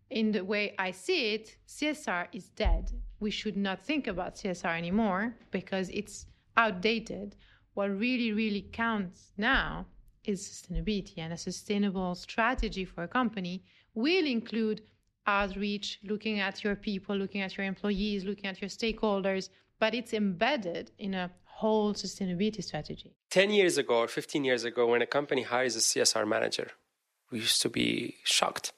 In 0.10 0.32
the 0.32 0.44
way 0.44 0.74
I 0.80 0.92
see 0.92 1.34
it, 1.36 1.58
CSR 1.68 2.28
is 2.32 2.50
dead. 2.50 2.92
We 3.20 3.32
should 3.32 3.58
not 3.58 3.86
think 3.86 4.08
about 4.08 4.36
CSR 4.36 4.78
anymore 4.78 5.36
because 5.51 5.89
it's 5.89 6.25
outdated. 6.58 7.36
What 7.75 7.89
really, 7.98 8.32
really 8.32 8.66
counts 8.72 9.32
now 9.38 9.86
is 10.24 10.42
sustainability 10.42 11.18
and 11.18 11.34
a 11.34 11.38
sustainable 11.38 12.16
strategy 12.16 12.86
for 12.86 13.04
a 13.04 13.08
company 13.08 13.63
will 13.94 14.25
include 14.25 14.82
outreach, 15.28 16.00
looking 16.04 16.39
at 16.39 16.63
your 16.63 16.75
people, 16.75 17.16
looking 17.16 17.42
at 17.42 17.56
your 17.56 17.66
employees, 17.66 18.24
looking 18.25 18.48
at 18.48 18.62
your 18.62 18.70
stakeholders, 18.70 19.50
but 19.80 19.94
it's 19.94 20.13
embedded 20.13 20.92
in 20.98 21.13
a 21.13 21.30
whole 21.44 21.94
sustainability 21.94 22.63
strategy. 22.63 23.16
10 23.30 23.51
years 23.51 23.78
ago 23.78 23.96
or 24.00 24.08
15 24.08 24.44
years 24.44 24.63
ago, 24.63 24.88
when 24.88 25.01
a 25.01 25.06
company 25.06 25.44
hires 25.44 25.75
a 25.75 25.80
CSR 25.80 26.28
manager, 26.28 26.72
we 27.32 27.39
used 27.39 27.62
to 27.62 27.70
be 27.70 28.16
shocked, 28.24 28.74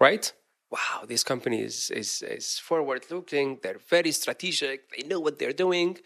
right? 0.00 0.32
Wow, 0.70 1.04
this 1.06 1.22
company 1.22 1.62
is, 1.62 1.90
is, 1.90 2.22
is 2.22 2.58
forward 2.58 3.06
looking, 3.10 3.58
they're 3.62 3.78
very 3.88 4.10
strategic, 4.10 4.90
they 4.90 5.06
know 5.06 5.20
what 5.20 5.38
they're 5.38 5.52
doing. 5.52 5.98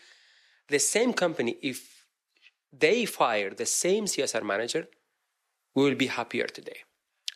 The 0.69 0.79
same 0.79 1.14
company, 1.14 1.57
if 1.62 2.07
they 2.73 3.07
fire 3.07 3.50
the 3.50 3.67
same 3.67 4.05
CSR 4.05 4.43
manager, 4.43 4.87
we 5.75 5.85
will 5.85 5.95
be 5.95 6.09
happier 6.09 6.47
today. 6.47 6.81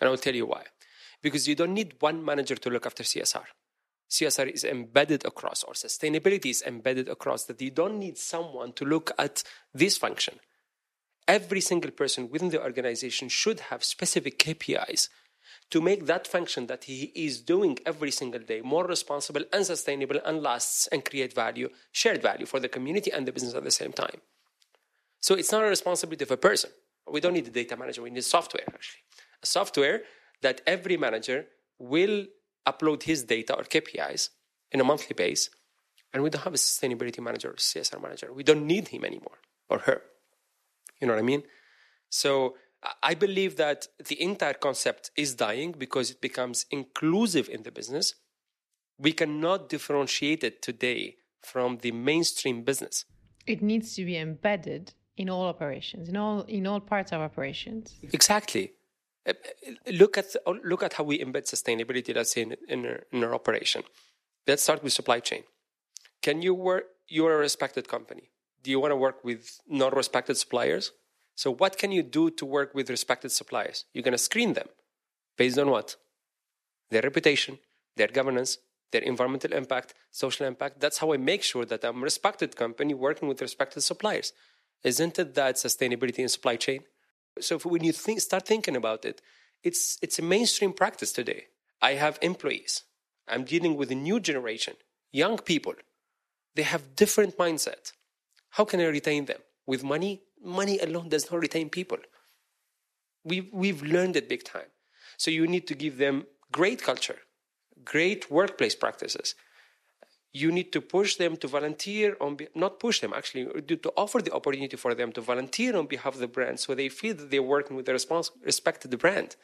And 0.01 0.09
I'll 0.09 0.19
tell 0.19 0.35
you 0.35 0.47
why. 0.47 0.65
Because 1.23 1.49
you 1.49 1.55
don't 1.55 1.73
need 1.73 1.95
one 2.01 2.23
manager 2.23 2.57
to 2.57 2.71
look 2.71 2.85
after 2.85 3.03
CSR. 3.03 3.45
CSR 4.11 4.53
is 4.53 4.65
embedded 4.65 5.25
across, 5.25 5.65
or 5.65 5.73
sustainability 5.73 6.51
is 6.51 6.63
embedded 6.63 7.09
across, 7.09 7.45
that 7.45 7.61
you 7.61 7.71
don't 7.71 7.99
need 7.99 8.19
someone 8.19 8.73
to 8.75 8.85
look 8.85 9.11
at 9.19 9.43
this 9.73 9.97
function. 9.97 10.39
Every 11.27 11.63
single 11.63 11.91
person 11.91 12.29
within 12.29 12.51
the 12.51 12.63
organization 12.63 13.31
should 13.31 13.61
have 13.61 13.83
specific 13.83 14.39
KPIs 14.39 15.09
to 15.75 15.81
make 15.81 16.07
that 16.07 16.29
function 16.29 16.69
that 16.69 16.85
he 16.85 17.11
is 17.17 17.41
doing 17.41 17.77
every 17.85 18.13
single 18.13 18.39
day 18.39 18.61
more 18.61 18.87
responsible 18.87 19.43
and 19.53 19.67
sustainable 19.67 20.21
and 20.25 20.41
lasts 20.41 20.87
and 20.93 21.05
create 21.05 21.33
value, 21.33 21.69
shared 21.91 22.23
value 22.23 22.47
for 22.47 22.61
the 22.61 22.69
community 22.69 23.11
and 23.11 23.27
the 23.27 23.33
business 23.33 23.55
at 23.55 23.65
the 23.65 23.73
same 23.73 23.93
time. 23.93 24.21
So 25.19 25.35
it's 25.35 25.51
not 25.51 25.65
a 25.65 25.67
responsibility 25.67 26.23
of 26.23 26.31
a 26.31 26.37
person. 26.37 26.71
We 27.11 27.21
don't 27.21 27.33
need 27.33 27.49
a 27.49 27.51
data 27.51 27.77
manager, 27.77 28.03
we 28.03 28.11
need 28.11 28.23
software 28.23 28.63
actually. 28.69 29.03
A 29.43 29.47
software 29.47 30.03
that 30.43 30.61
every 30.65 30.97
manager 30.97 31.47
will 31.81 32.27
upload 32.65 33.03
his 33.03 33.25
data 33.25 33.57
or 33.57 33.65
KPIs 33.65 34.29
in 34.71 34.81
a 34.81 34.85
monthly 34.85 35.15
base, 35.15 35.51
and 36.13 36.23
we 36.23 36.31
don't 36.31 36.45
have 36.45 36.55
a 36.55 36.65
sustainability 36.69 37.19
manager 37.19 37.51
or 37.51 37.55
CSR 37.55 38.01
manager. 38.01 38.33
We 38.33 38.45
don't 38.45 38.65
need 38.65 38.87
him 38.95 39.05
anymore 39.05 39.39
or 39.69 39.81
her. 39.81 40.03
You 41.01 41.09
know 41.09 41.15
what 41.15 41.19
I 41.19 41.31
mean? 41.33 41.43
So 42.11 42.55
I 43.03 43.15
believe 43.15 43.57
that 43.57 43.89
the 44.09 44.21
entire 44.21 44.55
concept 44.55 45.11
is 45.17 45.35
dying 45.35 45.73
because 45.73 46.11
it 46.11 46.21
becomes 46.21 46.67
inclusive 46.71 47.49
in 47.49 47.63
the 47.63 47.71
business. 47.71 48.15
We 48.99 49.13
cannot 49.13 49.69
differentiate 49.69 50.45
it 50.45 50.63
today 50.63 51.17
from 51.43 51.79
the 51.79 51.93
mainstream 51.93 52.63
business. 52.63 53.05
It 53.47 53.63
needs 53.63 53.95
to 53.97 54.05
be 54.05 54.17
embedded 54.17 54.93
in 55.17 55.31
all 55.31 55.45
operations, 55.47 56.09
in 56.09 56.17
all 56.17 56.43
in 56.43 56.67
all 56.67 56.81
parts 56.81 57.13
of 57.13 57.21
operations. 57.21 57.99
Exactly. 58.13 58.73
Uh, 59.27 59.33
look 59.93 60.19
at 60.19 60.27
look 60.65 60.83
at 60.83 60.95
how 60.95 61.05
we 61.05 61.19
embed 61.19 61.45
sustainability. 61.47 62.15
Let's 62.15 62.33
say 62.33 62.43
in, 62.43 62.57
in, 62.69 62.87
our, 62.87 63.01
in 63.13 63.25
our 63.25 63.35
operation. 63.35 63.83
Let's 64.47 64.63
start 64.63 64.83
with 64.83 64.93
supply 64.93 65.21
chain. 65.21 65.45
Can 66.21 66.43
you 66.43 66.55
work? 66.55 66.85
You're 67.09 67.35
a 67.35 67.39
respected 67.39 67.89
company. 67.89 68.31
Do 68.63 68.71
you 68.71 68.81
want 68.81 68.93
to 68.93 68.97
work 68.97 69.25
with 69.25 69.61
non-respected 69.69 70.37
suppliers? 70.37 70.93
So 71.35 71.51
what 71.53 71.79
can 71.79 71.91
you 71.93 72.03
do 72.03 72.31
to 72.31 72.47
work 72.47 72.75
with 72.75 72.91
respected 72.91 73.33
suppliers? 73.33 73.85
You're 73.93 74.03
going 74.03 74.13
to 74.13 74.19
screen 74.19 74.53
them 74.53 74.69
based 75.37 75.59
on 75.59 75.71
what? 75.71 75.97
Their 76.91 77.03
reputation, 77.03 77.59
their 77.97 78.09
governance, 78.09 78.59
their 78.93 79.03
environmental 79.03 79.53
impact, 79.53 79.95
social 80.11 80.47
impact. 80.47 80.81
That's 80.81 80.99
how 80.99 81.13
I 81.13 81.17
make 81.17 81.43
sure 81.43 81.65
that 81.65 81.85
I'm 81.85 82.01
a 82.01 82.05
respected 82.05 82.55
company 82.55 82.95
working 82.95 83.29
with 83.29 83.43
respected 83.43 83.81
suppliers. 83.83 84.33
Isn't 84.85 85.19
it 85.19 85.35
that 85.35 85.57
sustainability 85.57 86.21
in 86.21 86.29
supply 86.29 86.57
chain? 86.57 86.85
So 87.41 87.59
when 87.59 87.83
you 87.83 87.93
think, 87.93 88.21
start 88.21 88.47
thinking 88.47 88.77
about 88.77 89.05
it, 89.05 89.21
it's, 89.63 89.99
it's 90.03 90.19
a 90.19 90.23
mainstream 90.23 90.73
practice 90.73 91.13
today. 91.13 91.47
I 91.83 91.95
have 91.95 92.19
employees. 92.23 92.85
I'm 93.27 93.45
dealing 93.45 93.77
with 93.77 93.91
a 93.91 93.95
new 93.95 94.21
generation, 94.21 94.75
young 95.11 95.39
people. 95.39 95.75
They 96.55 96.63
have 96.63 96.95
different 96.95 97.37
mindset. 97.37 97.93
How 98.51 98.65
can 98.65 98.81
I 98.81 98.85
retain 98.85 99.25
them? 99.25 99.41
With 99.67 99.83
money? 99.83 100.23
Money 100.45 100.79
alone 100.79 101.09
does 101.09 101.31
not 101.31 101.41
retain 101.41 101.71
people. 101.71 101.99
We've, 103.25 103.49
we've 103.53 103.83
learned 103.83 104.17
it 104.17 104.29
big 104.29 104.45
time. 104.45 104.71
So 105.17 105.31
you 105.31 105.47
need 105.47 105.67
to 105.69 105.75
give 105.75 105.97
them 105.97 106.27
great 106.53 106.83
culture, 106.83 107.19
great 107.85 108.31
workplace 108.31 108.75
practices, 108.75 109.35
you 110.35 110.51
need 110.51 110.73
to 110.73 110.81
push 110.81 111.15
them 111.15 111.37
to 111.37 111.47
volunteer 111.47 112.17
on 112.21 112.35
be- 112.35 112.49
not 112.55 112.81
push 112.81 113.01
them 113.01 113.15
actually 113.15 113.45
to 113.63 113.93
offer 113.97 114.21
the 114.21 114.35
opportunity 114.35 114.77
for 114.77 114.93
them 114.95 115.13
to 115.13 115.21
volunteer 115.21 115.77
on 115.77 115.87
behalf 115.87 116.15
of 116.15 116.21
the 116.21 116.27
brand 116.27 116.59
so 116.59 116.75
they 116.75 116.89
feel 116.89 117.15
that 117.15 117.31
they're 117.31 117.53
working 117.57 117.77
with 117.77 117.87
the 117.87 117.93
respons- 117.93 118.33
respect 118.43 118.83
to 118.83 118.89
the 118.89 118.97
brand. 118.97 119.37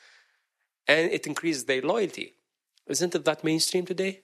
And 0.88 1.10
it 1.12 1.26
increases 1.28 1.64
their 1.64 1.80
loyalty. 1.80 2.34
Isn't 2.88 3.14
it 3.14 3.24
that 3.24 3.44
mainstream 3.44 3.86
today? 3.86 4.22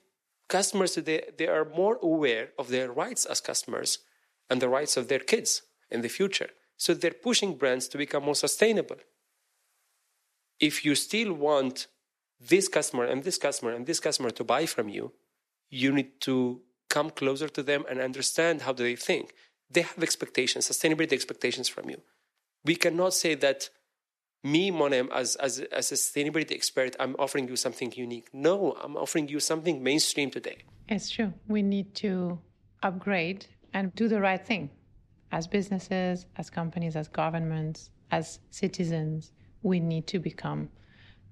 Customers 0.49 0.91
today 0.91 1.21
they 1.37 1.47
are 1.47 1.65
more 1.65 1.97
aware 2.01 2.49
of 2.59 2.67
their 2.67 2.91
rights 2.91 3.23
as 3.25 3.39
customers 3.39 3.99
and 4.49 4.61
the 4.61 4.69
rights 4.69 4.97
of 4.97 5.07
their 5.07 5.19
kids 5.19 5.61
in 5.89 6.01
the 6.01 6.09
future 6.09 6.49
so 6.77 6.93
they're 6.93 7.11
pushing 7.11 7.55
brands 7.55 7.87
to 7.87 7.97
become 7.97 8.23
more 8.23 8.35
sustainable 8.35 8.97
if 10.59 10.85
you 10.85 10.95
still 10.95 11.33
want 11.33 11.87
this 12.39 12.67
customer 12.67 13.03
and 13.03 13.23
this 13.23 13.37
customer 13.37 13.71
and 13.71 13.85
this 13.85 13.99
customer 13.99 14.29
to 14.29 14.43
buy 14.43 14.65
from 14.65 14.87
you 14.89 15.11
you 15.69 15.91
need 15.91 16.21
to 16.21 16.61
come 16.89 17.09
closer 17.09 17.49
to 17.49 17.63
them 17.63 17.83
and 17.89 17.99
understand 17.99 18.61
how 18.61 18.73
do 18.73 18.83
they 18.83 18.95
think. 18.95 19.33
They 19.69 19.81
have 19.81 20.01
expectations, 20.01 20.69
sustainability 20.69 21.13
expectations 21.13 21.67
from 21.67 21.89
you. 21.89 22.01
We 22.63 22.75
cannot 22.75 23.13
say 23.13 23.35
that 23.35 23.69
me, 24.43 24.71
Monem, 24.71 25.09
as, 25.11 25.35
as, 25.35 25.59
as 25.59 25.91
a 25.91 25.95
sustainability 25.95 26.53
expert, 26.53 26.95
I'm 26.99 27.15
offering 27.19 27.47
you 27.49 27.55
something 27.55 27.91
unique. 27.95 28.29
No, 28.33 28.77
I'm 28.81 28.95
offering 28.95 29.27
you 29.27 29.39
something 29.39 29.83
mainstream 29.83 30.31
today. 30.31 30.59
It's 30.87 31.09
true. 31.09 31.33
We 31.47 31.61
need 31.61 31.95
to 31.95 32.39
upgrade 32.81 33.47
and 33.73 33.93
do 33.95 34.07
the 34.07 34.21
right 34.21 34.43
thing 34.43 34.69
as 35.31 35.47
businesses, 35.47 36.25
as 36.37 36.49
companies, 36.49 36.95
as 36.95 37.07
governments, 37.07 37.89
as 38.11 38.39
citizens. 38.51 39.31
We 39.63 39.79
need 39.79 40.07
to 40.07 40.19
become 40.19 40.69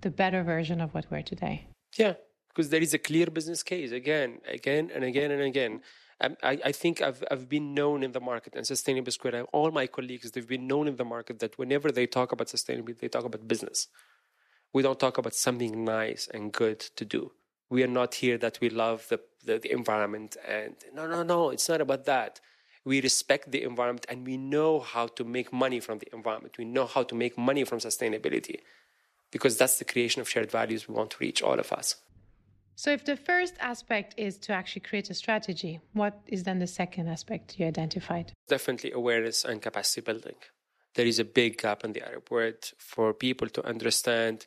the 0.02 0.10
better 0.10 0.44
version 0.44 0.82
of 0.82 0.94
what 0.94 1.06
we're 1.10 1.22
today. 1.22 1.68
Yeah, 1.98 2.14
because 2.50 2.70
there 2.70 2.82
is 2.82 2.94
a 2.94 2.98
clear 2.98 3.28
business 3.28 3.64
case 3.64 3.92
again, 3.92 4.40
again 4.48 4.92
and 4.94 5.04
again 5.04 5.32
and 5.32 5.42
again. 5.42 5.82
Um, 6.22 6.38
I, 6.42 6.60
I, 6.66 6.72
think 6.72 7.02
I've, 7.02 7.24
I've 7.30 7.50
been 7.50 7.74
known 7.74 8.02
in 8.02 8.14
the 8.14 8.22
market 8.22 8.56
and 8.56 8.66
Sustainable 8.66 9.12
Square, 9.12 9.44
all 9.52 9.72
my 9.72 9.86
colleagues, 9.88 10.32
they've 10.32 10.48
been 10.48 10.68
known 10.68 10.88
in 10.88 10.96
the 10.96 11.04
market 11.04 11.40
that 11.40 11.58
whenever 11.58 11.92
they 11.92 12.08
talk 12.08 12.32
about 12.32 12.48
sustainability, 12.48 13.00
they 13.00 13.10
talk 13.10 13.26
about 13.26 13.48
business. 13.48 13.88
We 14.72 14.82
don't 14.82 15.00
talk 15.00 15.18
about 15.18 15.36
something 15.36 15.84
nice 15.84 16.30
and 16.34 16.54
good 16.54 16.80
to 16.80 17.04
do. 17.04 17.32
We 17.70 17.84
are 17.84 17.88
not 17.88 18.16
here 18.16 18.38
that 18.38 18.60
we 18.62 18.70
love 18.70 19.08
the, 19.10 19.20
the, 19.44 19.60
the 19.60 19.72
environment 19.72 20.38
and 20.48 20.76
no, 20.94 21.06
no, 21.08 21.24
no, 21.24 21.50
it's 21.50 21.68
not 21.68 21.82
about 21.82 22.06
that. 22.06 22.40
We 22.86 23.02
respect 23.02 23.52
the 23.52 23.64
environment 23.64 24.06
and 24.08 24.26
we 24.26 24.38
know 24.38 24.80
how 24.80 25.08
to 25.08 25.24
make 25.24 25.52
money 25.52 25.80
from 25.80 26.00
the 26.00 26.08
environment. 26.14 26.58
We 26.58 26.66
know 26.66 26.86
how 26.86 27.04
to 27.04 27.16
make 27.16 27.38
money 27.38 27.64
from 27.64 27.80
sustainability 27.80 28.60
because 29.32 29.58
that's 29.58 29.80
the 29.80 29.86
creation 29.86 30.22
of 30.22 30.30
shared 30.30 30.52
values 30.52 30.88
we 30.88 30.94
want 30.94 31.10
to 31.12 31.18
reach 31.20 31.42
all 31.42 31.60
of 31.60 31.74
us. 31.74 31.96
So, 32.78 32.92
if 32.92 33.06
the 33.06 33.16
first 33.16 33.56
aspect 33.60 34.14
is 34.18 34.38
to 34.40 34.54
actually 34.54 34.82
create 34.82 35.10
a 35.10 35.14
strategy, 35.14 35.80
what 35.94 36.20
is 36.28 36.44
then 36.44 36.60
the 36.60 36.68
second 36.68 37.08
aspect 37.08 37.58
you 37.58 37.66
identified? 37.66 38.34
Definitely 38.50 38.92
awareness 38.92 39.46
and 39.46 39.62
capacity 39.62 40.02
building. 40.02 40.36
There 40.96 41.06
is 41.06 41.18
a 41.20 41.26
big 41.26 41.58
gap 41.58 41.86
in 41.86 41.94
the 41.94 42.06
Arab 42.06 42.30
world 42.30 42.72
for 42.78 43.14
people 43.14 43.48
to 43.50 43.66
understand 43.66 44.46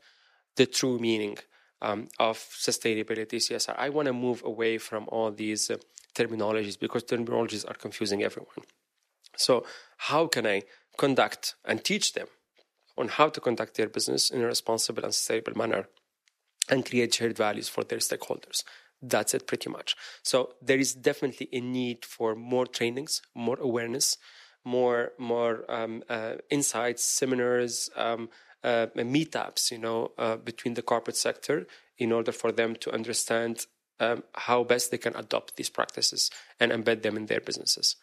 the 0.57 0.67
true 0.67 0.99
meaning 0.99 1.39
um, 1.83 2.09
of 2.19 2.39
sustainability, 2.39 3.37
CSR. 3.37 3.75
I 3.79 3.89
want 3.91 4.07
to 4.07 4.13
move 4.13 4.43
away 4.45 4.79
from 4.79 5.09
all 5.09 5.31
these 5.31 5.71
uh, 5.71 5.77
terminologies 6.15 6.79
because 6.79 7.05
terminologies 7.05 7.69
are 7.69 7.75
confusing 7.75 8.23
everyone. 8.23 8.65
So, 9.37 9.65
how 9.99 10.27
can 10.27 10.47
I 10.47 10.63
conduct 10.97 11.55
and 11.65 11.85
teach 11.85 12.13
them 12.13 12.27
on 12.97 13.09
how 13.09 13.29
to 13.29 13.41
conduct 13.41 13.77
their 13.77 13.89
business 13.89 14.31
in 14.31 14.43
a 14.43 14.47
responsible 14.47 15.05
and 15.05 15.15
sustainable 15.15 15.57
manner? 15.57 15.87
and 16.69 16.85
create 16.85 17.15
shared 17.15 17.37
values 17.37 17.69
for 17.69 17.85
their 17.85 17.99
stakeholders. 17.99 18.63
That's 19.01 19.35
it 19.35 19.47
pretty 19.47 19.71
much. 19.71 19.97
So 20.23 20.55
there 20.61 20.79
is 20.79 20.93
definitely 20.93 21.49
a 21.53 21.61
need 21.61 22.05
for 22.05 22.35
more 22.35 22.67
trainings, 22.67 23.23
more 23.35 23.59
awareness, 23.61 24.17
more 24.65 25.13
more 25.19 25.65
um, 25.71 26.03
uh, 26.09 26.35
insights, 26.51 27.05
seminars, 27.05 27.89
um, 27.97 28.29
meetups, 28.65 29.71
you 29.71 29.79
know, 29.79 30.13
uh, 30.19 30.37
between 30.37 30.75
the 30.75 30.83
corporate 30.83 31.17
sector 31.17 31.67
in 31.97 32.13
order 32.13 32.33
for 32.33 32.53
them 32.53 32.77
to 32.77 32.93
understand 32.93 33.67
um, 34.01 34.23
how 34.35 34.65
best 34.65 34.91
they 34.91 34.99
can 34.99 35.17
adopt 35.17 35.57
these 35.57 35.71
practices 35.71 36.31
and 36.61 36.73
embed 36.73 37.03
them 37.03 37.17
in 37.17 37.27
their 37.27 37.41
businesses. 37.41 37.97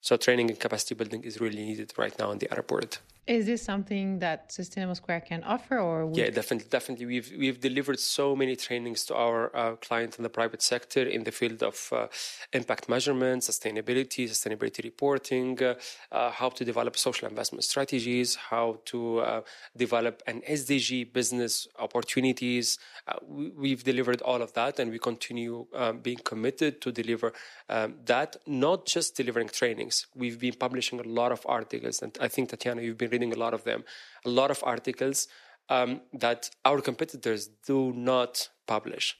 So 0.00 0.16
training 0.16 0.50
and 0.50 0.60
capacity 0.60 0.94
building 0.94 1.24
is 1.24 1.40
really 1.40 1.64
needed 1.64 1.92
right 1.96 2.16
now 2.18 2.30
in 2.30 2.38
the 2.38 2.50
Arab 2.52 2.70
world. 2.70 2.98
Is 3.28 3.44
this 3.44 3.62
something 3.62 4.20
that 4.20 4.50
Sustainable 4.50 4.94
Square 4.94 5.20
can 5.20 5.44
offer, 5.44 5.78
or 5.78 6.10
yeah, 6.14 6.30
definitely, 6.30 6.68
definitely. 6.70 7.04
We've 7.04 7.30
we've 7.36 7.60
delivered 7.60 8.00
so 8.00 8.34
many 8.34 8.56
trainings 8.56 9.04
to 9.04 9.14
our 9.14 9.54
uh, 9.54 9.76
clients 9.76 10.16
in 10.16 10.22
the 10.22 10.30
private 10.30 10.62
sector 10.62 11.02
in 11.02 11.24
the 11.24 11.30
field 11.30 11.62
of 11.62 11.76
uh, 11.92 12.06
impact 12.54 12.88
measurement, 12.88 13.42
sustainability, 13.42 14.24
sustainability 14.30 14.82
reporting, 14.82 15.62
uh, 15.62 15.74
uh 16.10 16.30
how 16.30 16.48
to 16.48 16.64
develop 16.64 16.96
social 16.96 17.28
investment 17.28 17.64
strategies, 17.64 18.34
how 18.34 18.80
to 18.86 19.18
uh, 19.18 19.40
develop 19.76 20.22
an 20.26 20.40
SDG 20.48 21.12
business 21.12 21.68
opportunities. 21.78 22.78
Uh, 23.06 23.18
we, 23.28 23.70
have 23.72 23.84
delivered 23.84 24.22
all 24.22 24.40
of 24.40 24.54
that, 24.54 24.78
and 24.78 24.90
we 24.90 24.98
continue 24.98 25.66
um, 25.74 25.98
being 25.98 26.20
committed 26.24 26.80
to 26.80 26.90
deliver 26.90 27.34
um, 27.68 27.96
that. 28.06 28.36
Not 28.46 28.86
just 28.86 29.16
delivering 29.16 29.50
trainings. 29.50 30.06
We've 30.14 30.38
been 30.38 30.54
publishing 30.54 30.98
a 30.98 31.02
lot 31.20 31.30
of 31.30 31.40
articles, 31.44 32.00
and 32.00 32.16
I 32.22 32.28
think 32.28 32.48
Tatiana, 32.48 32.80
you've 32.80 32.96
been 32.96 33.17
reading 33.18 33.34
a 33.34 33.38
lot 33.38 33.54
of 33.54 33.64
them, 33.64 33.84
a 34.24 34.30
lot 34.30 34.50
of 34.50 34.62
articles 34.62 35.28
um, 35.68 36.00
that 36.12 36.50
our 36.64 36.80
competitors 36.80 37.48
do 37.66 37.92
not 37.92 38.48
publish. 38.66 39.16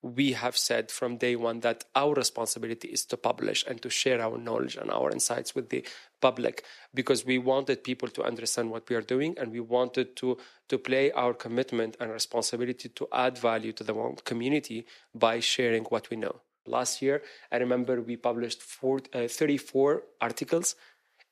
We 0.00 0.32
have 0.32 0.56
said 0.56 0.92
from 0.92 1.16
day 1.16 1.34
one 1.34 1.60
that 1.60 1.84
our 1.96 2.14
responsibility 2.14 2.88
is 2.88 3.04
to 3.06 3.16
publish 3.16 3.64
and 3.66 3.82
to 3.82 3.90
share 3.90 4.20
our 4.20 4.38
knowledge 4.38 4.76
and 4.76 4.92
our 4.92 5.10
insights 5.10 5.56
with 5.56 5.70
the 5.70 5.84
public 6.20 6.62
because 6.94 7.24
we 7.24 7.38
wanted 7.38 7.82
people 7.82 8.08
to 8.10 8.22
understand 8.22 8.70
what 8.70 8.88
we 8.88 8.94
are 8.94 9.02
doing 9.14 9.34
and 9.38 9.50
we 9.50 9.58
wanted 9.58 10.14
to, 10.16 10.38
to 10.68 10.78
play 10.78 11.10
our 11.12 11.34
commitment 11.34 11.96
and 11.98 12.12
responsibility 12.12 12.88
to 12.90 13.08
add 13.12 13.38
value 13.38 13.72
to 13.72 13.82
the 13.82 13.94
community 14.24 14.86
by 15.14 15.40
sharing 15.40 15.82
what 15.84 16.08
we 16.10 16.16
know. 16.16 16.42
Last 16.64 17.02
year, 17.02 17.22
I 17.50 17.56
remember 17.56 18.00
we 18.00 18.16
published 18.16 18.62
four, 18.62 19.00
uh, 19.12 19.26
34 19.26 20.02
articles 20.20 20.76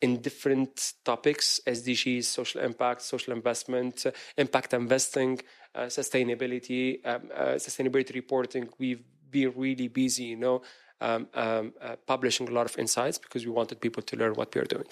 in 0.03 0.21
different 0.21 0.95
topics 1.05 1.61
SDGs, 1.67 2.25
social 2.25 2.61
impact, 2.61 3.03
social 3.03 3.33
investment, 3.33 4.07
impact 4.37 4.75
investing, 4.75 5.41
uh, 5.75 5.83
sustainability, 5.83 7.05
um, 7.07 7.31
uh, 7.35 7.45
sustainability 7.55 8.15
reporting. 8.15 8.69
We've 8.79 9.03
been 9.31 9.53
really 9.57 9.89
busy, 9.89 10.25
you 10.25 10.37
know, 10.37 10.63
um, 11.01 11.29
um, 11.35 11.73
uh, 11.81 11.97
publishing 12.07 12.49
a 12.49 12.53
lot 12.53 12.67
of 12.67 12.79
insights 12.79 13.19
because 13.19 13.45
we 13.45 13.53
wanted 13.53 13.81
people 13.81 14.03
to 14.03 14.17
learn 14.17 14.35
what 14.35 14.55
we 14.55 14.61
are 14.61 14.65
doing. 14.65 14.87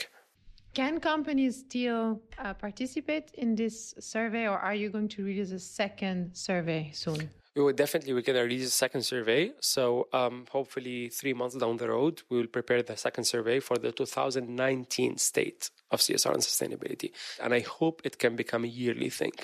Can 0.75 0.99
companies 0.99 1.59
still 1.59 2.21
uh, 2.39 2.53
participate 2.55 3.31
in 3.35 3.55
this 3.55 3.95
survey, 4.01 4.49
or 4.49 4.59
are 4.59 4.75
you 4.75 4.91
going 4.91 5.09
to 5.09 5.25
release 5.25 5.53
a 5.53 5.59
second 5.59 6.35
survey 6.35 6.91
soon? 6.93 7.31
We 7.55 7.63
will 7.63 7.73
definitely 7.73 8.13
we're 8.13 8.23
to 8.23 8.41
release 8.41 8.67
a 8.67 8.71
second 8.71 9.03
survey. 9.03 9.53
So 9.61 10.09
um, 10.13 10.47
hopefully 10.51 11.09
three 11.09 11.35
months 11.35 11.57
down 11.57 11.77
the 11.77 11.89
road 11.89 12.23
we 12.29 12.39
will 12.39 12.47
prepare 12.47 12.83
the 12.83 12.97
second 12.97 13.25
survey 13.25 13.61
for 13.61 13.79
the 13.79 13.93
2019 13.93 15.19
state 15.19 15.71
of 15.91 16.01
csr 16.01 16.33
and 16.33 16.43
sustainability. 16.43 17.13
And 17.43 17.55
i 17.55 17.61
hope 17.61 18.03
it 18.05 18.19
can 18.19 18.37
become 18.37 18.65
a 18.65 18.69
yearly 18.69 19.11
thing 19.11 19.35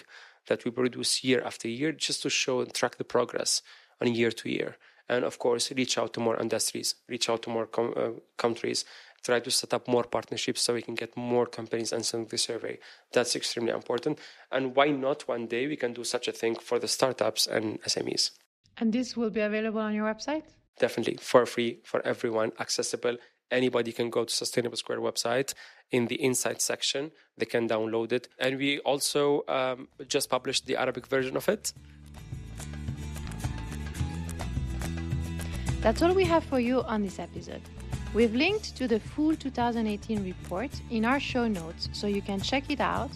that 0.48 0.64
we 0.64 0.70
produce 0.70 1.22
year 1.22 1.42
after 1.44 1.68
year 1.68 1.92
just 1.92 2.22
to 2.22 2.30
show 2.30 2.60
and 2.60 2.74
track 2.74 2.96
the 2.96 3.04
progress 3.04 3.62
on 4.00 4.12
year 4.14 4.32
to 4.32 4.50
year. 4.50 4.76
And 5.08 5.24
of 5.24 5.38
course 5.38 5.70
reach 5.72 5.98
out 5.98 6.12
to 6.14 6.20
more 6.20 6.40
industries 6.40 6.96
reach 7.08 7.28
out 7.30 7.42
to 7.42 7.50
more 7.50 7.66
com- 7.66 7.94
uh, 7.96 8.10
countries 8.36 8.84
try 9.22 9.40
to 9.40 9.50
set 9.50 9.74
up 9.74 9.86
more 9.88 10.04
partnerships 10.04 10.62
so 10.62 10.74
we 10.74 10.82
can 10.82 10.94
get 10.94 11.16
more 11.16 11.46
companies 11.46 11.92
answering 11.92 12.26
the 12.26 12.38
survey. 12.38 12.78
That's 13.12 13.36
extremely 13.36 13.72
important. 13.72 14.18
And 14.50 14.74
why 14.74 14.90
not 14.90 15.28
one 15.28 15.46
day 15.46 15.66
we 15.66 15.76
can 15.76 15.92
do 15.92 16.04
such 16.04 16.28
a 16.28 16.32
thing 16.32 16.54
for 16.56 16.78
the 16.78 16.88
startups 16.88 17.46
and 17.46 17.80
SMEs? 17.82 18.30
And 18.78 18.92
this 18.92 19.16
will 19.16 19.30
be 19.30 19.40
available 19.40 19.80
on 19.80 19.94
your 19.94 20.06
website? 20.12 20.44
Definitely, 20.78 21.18
for 21.20 21.44
free, 21.44 21.80
for 21.84 22.00
everyone, 22.06 22.52
accessible. 22.58 23.16
Anybody 23.50 23.92
can 23.92 24.10
go 24.10 24.24
to 24.24 24.32
Sustainable 24.32 24.76
Square 24.76 25.00
website 25.00 25.54
in 25.90 26.06
the 26.06 26.14
Insight 26.14 26.62
section. 26.62 27.10
They 27.36 27.46
can 27.46 27.68
download 27.68 28.12
it. 28.12 28.28
And 28.38 28.56
we 28.58 28.78
also 28.80 29.44
um, 29.48 29.88
just 30.08 30.30
published 30.30 30.66
the 30.66 30.76
Arabic 30.76 31.06
version 31.06 31.36
of 31.36 31.48
it. 31.48 31.72
That's 35.80 36.02
all 36.02 36.14
we 36.14 36.24
have 36.24 36.44
for 36.44 36.60
you 36.60 36.82
on 36.82 37.02
this 37.02 37.18
episode. 37.18 37.62
We've 38.12 38.34
linked 38.34 38.76
to 38.76 38.88
the 38.88 38.98
full 38.98 39.36
2018 39.36 40.24
report 40.24 40.70
in 40.90 41.04
our 41.04 41.20
show 41.20 41.46
notes 41.46 41.88
so 41.92 42.08
you 42.08 42.20
can 42.20 42.40
check 42.40 42.64
it 42.68 42.80
out. 42.80 43.10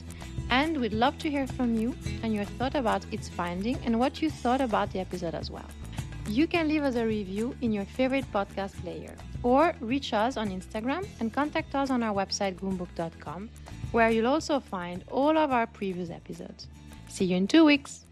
And 0.50 0.80
we'd 0.80 0.92
love 0.92 1.18
to 1.18 1.30
hear 1.30 1.48
from 1.48 1.74
you 1.74 1.96
and 2.22 2.32
your 2.32 2.44
thought 2.44 2.76
about 2.76 3.04
its 3.10 3.28
finding 3.28 3.76
and 3.84 3.98
what 3.98 4.22
you 4.22 4.30
thought 4.30 4.60
about 4.60 4.92
the 4.92 5.00
episode 5.00 5.34
as 5.34 5.50
well. 5.50 5.68
You 6.28 6.46
can 6.46 6.68
leave 6.68 6.84
us 6.84 6.94
a 6.94 7.04
review 7.04 7.56
in 7.60 7.72
your 7.72 7.84
favorite 7.84 8.30
podcast 8.32 8.80
player 8.82 9.14
or 9.42 9.74
reach 9.80 10.12
us 10.12 10.36
on 10.36 10.48
Instagram 10.50 11.06
and 11.18 11.32
contact 11.32 11.74
us 11.74 11.90
on 11.90 12.02
our 12.04 12.14
website 12.14 12.54
goumbook.com 12.60 13.50
where 13.90 14.10
you'll 14.10 14.28
also 14.28 14.60
find 14.60 15.04
all 15.10 15.36
of 15.36 15.50
our 15.50 15.66
previous 15.66 16.10
episodes. 16.10 16.68
See 17.08 17.24
you 17.26 17.36
in 17.36 17.48
two 17.48 17.64
weeks. 17.64 18.03